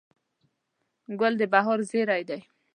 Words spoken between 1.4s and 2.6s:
بهار زېری دی.